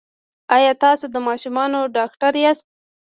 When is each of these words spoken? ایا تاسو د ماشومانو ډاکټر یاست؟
ایا 0.55 0.71
تاسو 0.83 1.05
د 1.13 1.15
ماشومانو 1.27 1.79
ډاکټر 1.95 2.33
یاست؟ 2.43 2.65